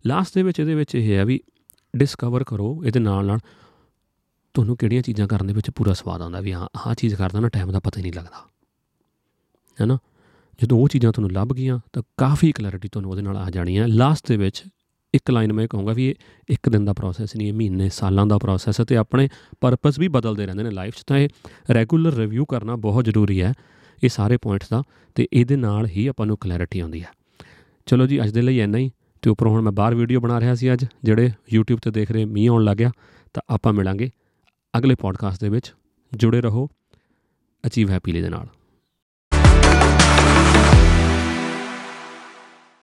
ਲਾਸਟ 0.06 0.34
ਦੇ 0.34 0.42
ਵਿੱਚ, 0.42 0.60
ਇਹਦੇ 0.60 0.74
ਵਿੱਚ 0.74 0.94
ਇਹ 0.94 1.16
ਹੈ 1.16 1.24
ਵੀ 1.24 1.40
ਡਿਸਕਵਰ 1.96 2.44
ਕਰੋ, 2.44 2.82
ਇਹਦੇ 2.86 3.00
ਨਾਲ 3.00 3.26
ਨਾਲ 3.26 3.38
ਤੁਹਾਨੂੰ 4.54 4.76
ਕਿਹੜੀਆਂ 4.76 5.02
ਚੀਜ਼ਾਂ 5.02 5.28
ਕਰਨ 5.28 5.46
ਦੇ 5.46 5.52
ਵਿੱਚ 5.52 5.70
ਪੂਰਾ 5.70 5.92
ਸਵਾਦ 5.92 6.22
ਆਉਂਦਾ 6.22 6.40
ਵੀ 6.40 6.52
ਹਾਂ, 6.52 6.68
ਆਹ 6.76 6.94
ਚੀਜ਼ 6.94 7.14
ਕਰਦਾ 7.14 7.40
ਨਾ 7.40 7.48
ਟਾਈਮ 7.48 7.72
ਦਾ 7.72 7.80
ਪਤਾ 7.80 7.98
ਹੀ 7.98 8.02
ਨਹੀਂ 8.02 8.12
ਲੱਗਦਾ। 8.12 8.46
ਹੈਨਾ? 9.80 9.98
ਜਦੋਂ 10.62 10.78
ਉਹ 10.78 10.88
ਚੀਜ਼ਾਂ 10.88 11.12
ਤੁਹਾਨੂੰ 11.12 11.30
ਲੱਭ 11.30 11.48
ਗਈਆਂ 11.48 11.78
ਤਾਂ 11.92 12.02
ਕਾਫੀ 12.16 12.52
ਕਲੈਰਿਟੀ 12.52 12.88
ਤੁਹਾਨੂੰ 12.88 13.10
ਉਹਦੇ 13.10 13.22
ਨਾਲ 13.22 13.36
ਆ 13.36 13.50
ਜਾਣੀ 13.50 13.78
ਹੈ 13.78 13.86
ਲਾਸਟ 13.86 14.28
ਦੇ 14.28 14.36
ਵਿੱਚ 14.36 14.64
ਇੱਕ 15.14 15.30
ਲਾਈਨ 15.30 15.52
ਮੈਂ 15.52 15.68
ਕਹੂੰਗਾ 15.68 15.92
ਵੀ 15.92 16.08
ਇਹ 16.08 16.14
ਇੱਕ 16.48 16.68
ਦਿਨ 16.68 16.84
ਦਾ 16.84 16.92
ਪ੍ਰੋਸੈਸ 16.92 17.36
ਨਹੀਂ, 17.36 17.48
ਇਹ 17.48 17.52
ਮਹੀਨੇ, 17.52 17.88
ਸਾਲਾਂ 17.88 18.26
ਦਾ 18.26 18.38
ਪ੍ਰੋਸੈਸ 18.38 18.80
ਹੈ 18.80 18.84
ਤੇ 18.84 18.96
ਆਪਣੇ 18.96 19.28
ਪਰਪਸ 19.60 19.98
ਵੀ 19.98 20.08
ਬਦਲਦੇ 20.08 20.46
ਰਹਿੰਦੇ 20.46 20.62
ਨੇ 20.62 20.70
ਲਾਈਫ 20.70 20.94
'ਚ। 20.96 21.02
ਤਾਂ 21.06 21.18
ਇਹ 21.18 21.28
ਰੈਗੂਲਰ 21.74 22.12
ਰਿਵਿਊ 22.12 22.44
ਕਰਨਾ 22.44 22.76
ਬਹੁਤ 22.76 23.04
ਜ਼ਰੂਰੀ 23.04 23.42
ਹੈ 23.42 23.54
ਇਹ 24.04 24.08
ਸਾਰੇ 24.08 24.36
ਪੁਆਇੰਟਸ 24.36 24.68
ਦਾ 24.68 24.82
ਤੇ 25.14 25.28
ਇਹਦੇ 25.32 25.56
ਨਾਲ 25.56 25.86
ਹੀ 25.86 26.06
ਆਪਾਂ 26.06 26.26
ਨੂੰ 26.26 26.36
ਕਲੈਰਿਟੀ 26.36 26.80
ਆਉਂਦੀ 26.80 27.02
ਹੈ। 27.02 27.08
ਚਲੋ 27.86 28.06
ਜੀ, 28.06 28.22
ਅੱਜ 28.22 28.30
ਦੇ 28.30 28.42
ਲਈ 28.42 28.60
ਇੰਨਾ 28.60 28.78
ਹੀ। 28.78 28.90
ਤੇ 29.22 29.30
ਉੱਪਰੋਂ 29.30 29.52
ਹੁਣ 29.52 29.60
ਮੈਂ 29.60 29.72
ਬਾਹਰ 29.72 29.94
ਵੀਡੀਓ 29.94 30.20
ਬਣਾ 30.20 30.40
ਰਿਹਾ 30.40 30.54
ਸੀ 30.54 30.72
ਅੱਜ, 30.72 30.84
ਜਿਹੜੇ 31.04 31.26
YouTube 31.26 31.78
ਤੇ 31.82 31.90
ਦੇਖ 31.90 32.10
ਰਹੇ 32.10 32.24
ਮੀਂਹ 32.24 32.50
ਆਉਣ 32.50 32.64
ਲੱਗਿਆ 32.64 32.90
ਤਾਂ 33.34 33.42
ਆਪਾਂ 33.50 33.72
ਮਿਲਾਂਗੇ 33.72 34.10
ਅਗਲੇ 34.78 34.94
ਪੋਡਕਾਸਟ 34.94 35.40
ਦੇ 35.40 35.48
ਵਿੱਚ। 35.48 35.74
ਜੁੜੇ 36.14 36.40
ਰਹੋ 36.40 36.68
ਅਚੀਵ 37.66 37.90
ਹੈਪੀਲੀ 37.90 38.20
ਦੇ 38.20 38.28
ਨਾਲ। 38.28 38.48